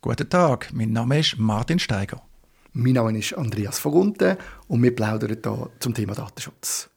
[0.00, 2.22] Guten Tag, mein Name ist Martin Steiger.
[2.72, 6.88] Mein Name ist Andreas Vogunte und wir plaudern hier zum Thema Datenschutz.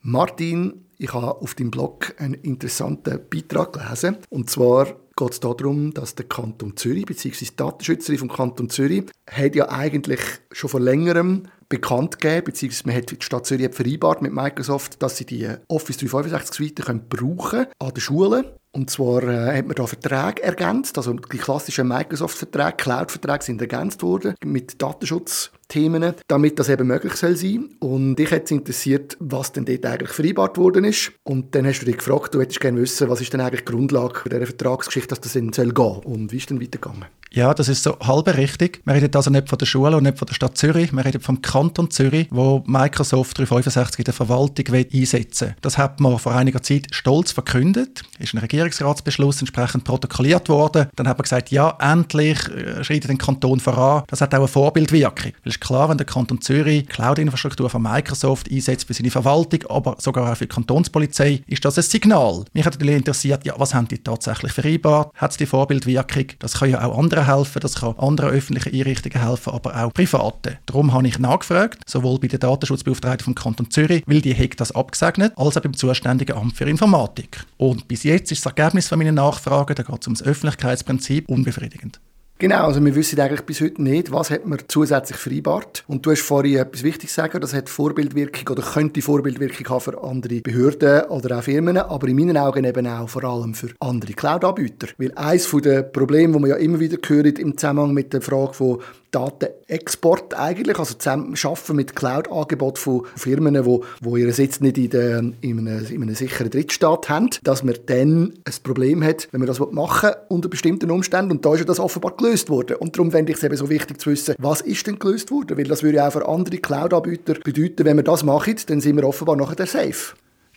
[0.00, 4.16] Martin, ich habe auf deinem Blog einen interessanten Beitrag gelesen.
[4.30, 7.44] Und zwar geht es darum, dass der Kanton Zürich bzw.
[7.44, 10.20] die Datenschützerin vom Kanton Zürich hat ja eigentlich
[10.52, 15.18] schon vor längerem bekannt gegeben, beziehungsweise man hat die Stadt Zürich vereinbart mit Microsoft, dass
[15.18, 18.46] sie die Office 365 Suite können brauchen an den Schulen.
[18.72, 24.02] Und zwar äh, hat man da Verträge ergänzt, also die klassischen Microsoft-Verträge, Cloud-Verträge sind ergänzt
[24.02, 27.68] worden mit Datenschutzthemen, damit das eben möglich soll sein.
[27.80, 31.12] Und dich hat es interessiert, was denn dort eigentlich vereinbart worden ist.
[31.22, 33.72] Und dann hast du dich gefragt, du hättest gerne wissen, was ist denn eigentlich die
[33.72, 37.04] Grundlage dieser Vertragsgeschichte, dass das in soll gehen und wie ist denn weitergegangen?
[37.34, 38.82] Ja, das ist so halb richtig.
[38.84, 41.20] Wir reden also nicht von der Schule und nicht von der Stadt Zürich, wir reden
[41.20, 45.56] vom Kanton Zürich, wo Microsoft 365 in der Verwaltung einsetzen will.
[45.62, 50.88] Das hat man vor einiger Zeit stolz verkündet, ist ein Regierungsratsbeschluss entsprechend protokolliert worden.
[50.94, 54.04] Dann hat man gesagt, ja, endlich äh, schreitet den Kanton voran.
[54.08, 55.32] Das hat auch eine Vorbildwirkung.
[55.32, 59.60] Weil es ist klar, wenn der Kanton Zürich Cloud-Infrastruktur von Microsoft einsetzt für seine Verwaltung,
[59.70, 62.44] aber sogar auch für die Kantonspolizei, ist das ein Signal.
[62.52, 65.12] Mich hat natürlich interessiert, ja, was haben die tatsächlich vereinbart?
[65.14, 66.26] Hat es die Vorbildwirkung?
[66.38, 69.92] Das können ja auch andere Behörden helfen, das kann anderen öffentlichen Einrichtungen helfen, aber auch
[69.92, 70.58] privaten.
[70.66, 74.72] Darum habe ich nachgefragt, sowohl bei der Datenschutzbeauftragten vom Kanton Zürich, weil die hat das
[74.72, 77.44] abgesegnet, als auch beim zuständigen Amt für Informatik.
[77.56, 81.28] Und bis jetzt ist das Ergebnis von meinen Nachfragen, da geht es um das Öffentlichkeitsprinzip,
[81.28, 82.00] unbefriedigend.
[82.38, 85.84] Genau, also wir wissen eigentlich bis heute nicht, was hat man zusätzlich vereinbart.
[85.86, 90.02] Und du hast vorhin etwas Wichtiges gesagt, das hat Vorbildwirkung oder könnte Vorbildwirkung haben für
[90.02, 94.14] andere Behörden oder auch Firmen, aber in meinen Augen eben auch vor allem für andere
[94.14, 94.88] Cloud-Anbieter.
[94.98, 98.54] Weil eines der Probleme, die man ja immer wieder hört im Zusammenhang mit der Frage
[98.54, 98.80] von
[99.12, 104.78] Datenexport eigentlich, also zusammen schaffen mit Cloud-Angeboten von Firmen, die wo, wo ihren Sitz nicht
[104.78, 109.28] in, der, in, einem, in einem sicheren Drittstaat haben, dass man dann ein Problem hat,
[109.30, 111.30] wenn man das machen will, unter bestimmten Umständen.
[111.30, 112.76] Und da ist ja das offenbar gelöst worden.
[112.76, 115.56] Und darum fände ich es eben so wichtig zu wissen, was ist denn gelöst worden?
[115.58, 118.96] Weil das würde ja auch für andere Cloud-Anbieter bedeuten, wenn wir das machen, dann sind
[118.96, 120.14] wir offenbar nachher safe.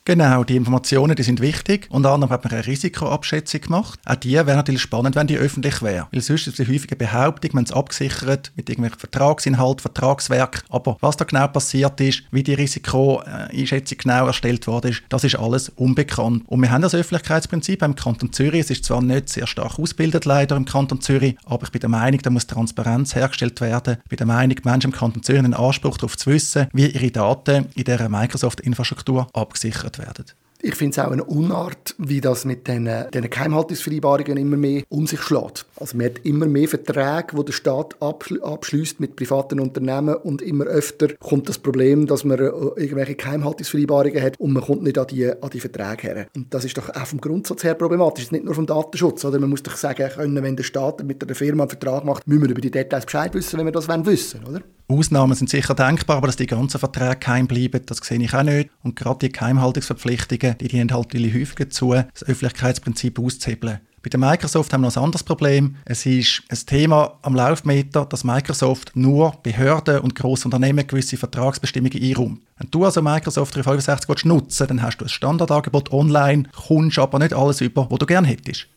[0.08, 1.88] Genau, die Informationen die sind wichtig.
[1.90, 4.00] Unter anderem hat man eine Risikoabschätzung gemacht.
[4.06, 6.08] Auch die wäre natürlich spannend, wenn die öffentlich wäre.
[6.12, 10.64] Weil sonst ist eine häufige Behauptung, man es abgesichert mit irgendwelchen Vertragsinhalt, Vertragswerk.
[10.70, 15.40] Aber was da genau passiert ist, wie die Risikoeinschätzung genau erstellt worden ist, das ist
[15.40, 16.44] alles unbekannt.
[16.46, 18.60] Und wir haben das Öffentlichkeitsprinzip im Kanton Zürich.
[18.60, 21.90] Es ist zwar nicht sehr stark ausgebildet leider im Kanton Zürich, aber ich bin der
[21.90, 23.98] Meinung, da muss Transparenz hergestellt werden.
[24.04, 26.86] Ich bin der Meinung, Menschen im Kanton Zürich haben einen Anspruch darauf zu wissen, wie
[26.86, 30.46] ihre Daten in dieser Microsoft-Infrastruktur abgesichert bewertet werden.
[30.62, 35.06] Ich finde es auch eine Unart, wie das mit diesen, diesen Geheimhaltungsvereinbarungen immer mehr um
[35.06, 35.66] sich schlägt.
[35.76, 40.66] Also man hat immer mehr Verträge, die der Staat abschließt mit privaten Unternehmen und immer
[40.66, 45.08] öfter kommt das Problem, dass man äh, irgendwelche Geheimhaltungsvereinbarungen hat und man kommt nicht an
[45.08, 46.28] die, an die Verträge her.
[46.36, 49.24] Und das ist doch auch vom Grundsatz her problematisch, nicht nur vom Datenschutz.
[49.26, 49.40] Oder?
[49.40, 52.42] Man muss doch sagen können, wenn der Staat mit einer Firma einen Vertrag macht, müssen
[52.42, 54.66] wir über die Details Bescheid wissen, wenn wir das wissen wollen, oder?
[54.88, 58.44] Ausnahmen sind sicher denkbar, aber dass die ganzen Verträge geheim bleiben, das sehe ich auch
[58.44, 58.70] nicht.
[58.84, 63.80] Und gerade die Geheimhaltungsverpflichtungen, die dienen halt häufig dazu, das Öffentlichkeitsprinzip auszuhebeln.
[64.06, 65.78] Bei der Microsoft haben wir noch ein anderes Problem.
[65.84, 72.00] Es ist ein Thema am Laufmeter, dass Microsoft nur Behörden und grosse Unternehmen gewisse Vertragsbestimmungen
[72.00, 72.42] einräumt.
[72.60, 77.34] Wenn du also Microsoft 365 nutzen dann hast du ein Standardangebot online, kommst aber nicht
[77.34, 78.68] alles über, was du gerne hättest.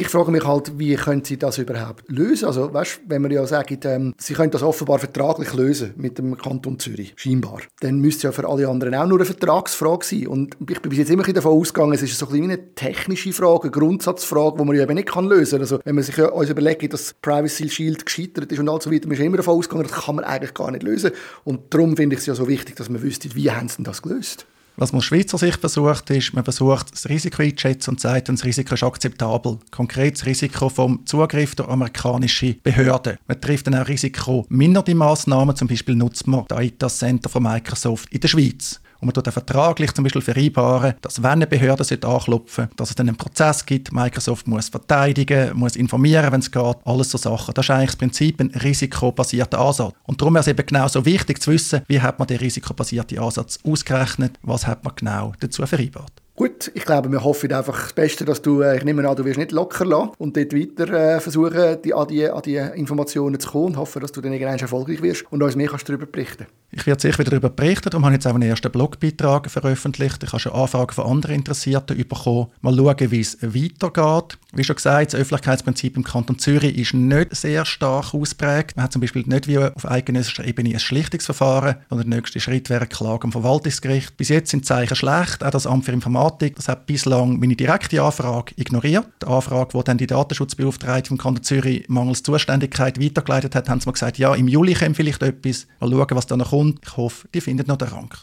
[0.00, 2.46] Ich frage mich halt, wie können Sie das überhaupt lösen?
[2.46, 6.38] Also, weißt, wenn man ja sagt, ähm, Sie können das offenbar vertraglich lösen mit dem
[6.38, 10.26] Kanton Zürich, scheinbar, dann müsste ja für alle anderen auch nur eine Vertragsfrage sein.
[10.28, 13.64] Und ich bin bis jetzt immer davon ausgegangen, es ist so ein eine technische Frage,
[13.64, 15.60] eine Grundsatzfrage, die man ja eben nicht kann lösen kann.
[15.60, 18.90] Also, wenn man sich ja uns überlegt, dass Privacy Shield gescheitert ist und all so
[18.90, 21.10] weiter, man ist immer davon ausgegangen, das kann man eigentlich gar nicht lösen.
[21.44, 24.00] Und darum finde ich es ja so wichtig, dass man wüsste, wie haben Sie das
[24.00, 24.46] gelöst?
[24.80, 28.44] Was man aus Schweizer Sicht versucht, ist, man versucht, das Risiko einzuschätzen und sagt, das
[28.46, 29.58] Risiko ist akzeptabel.
[29.70, 33.18] Konkret das Risiko vom Zugriff der amerikanischen Behörden.
[33.28, 37.42] Man trifft dann auch Risiko minderte Maßnahmen, zum Beispiel nutzt man das Data Center von
[37.42, 38.80] Microsoft in der Schweiz.
[39.00, 42.90] Und man tut den vertraglich zum Beispiel vereinbaren, dass wenn eine Behörde anklopfen sollte, dass
[42.90, 43.92] es dann einen Prozess gibt.
[43.92, 46.76] Microsoft muss verteidigen, muss informieren, wenn es geht.
[46.84, 47.54] Alles so Sachen.
[47.54, 49.94] Das ist eigentlich das Prinzip ein risikobasierter Ansatz.
[50.04, 53.18] Und darum ist es eben genau so wichtig zu wissen, wie hat man den risikobasierten
[53.18, 56.19] Ansatz ausgerechnet, was hat man genau dazu vereinbart.
[56.40, 59.26] Gut, ich glaube, wir hoffen einfach das Beste, dass du, äh, ich nehme an, du
[59.26, 63.38] wirst nicht locker lassen und dort weiter äh, versuchen, die, an, die, an die Informationen
[63.38, 66.06] zu kommen und hoffe, dass du dann irgendwann erfolgreich wirst und uns mehr kannst darüber
[66.06, 69.50] berichten Ich werde sicher wieder darüber berichten, darum habe ich jetzt auch einen ersten Blogbeitrag
[69.50, 70.22] veröffentlicht.
[70.22, 72.46] Ich habe schon Anfragen von anderen Interessierten bekommen.
[72.62, 74.38] Mal schauen, wie es weitergeht.
[74.54, 78.76] Wie schon gesagt, das Öffentlichkeitsprinzip im Kanton Zürich ist nicht sehr stark ausprägt.
[78.76, 82.70] Man hat zum Beispiel nicht wie auf eidgenössischer Ebene ein Schlichtungsverfahren, sondern der nächste Schritt
[82.70, 84.16] wäre Klage am Verwaltungsgericht.
[84.16, 85.44] Bis jetzt sind die Zeichen schlecht.
[85.44, 86.54] Auch das Amt für Informatik Beratung.
[86.56, 89.06] Das hat bislang meine direkte Anfrage ignoriert.
[89.22, 93.88] Die Anfrage, die dann die Datenschutzbeauftragte vom Kanton Zürich mangels Zuständigkeit weitergeleitet hat, haben sie
[93.88, 95.66] mir gesagt, ja, im Juli kommt vielleicht etwas.
[95.80, 96.80] Mal schauen, was da noch kommt.
[96.84, 98.14] Ich hoffe, die findet noch den Rang.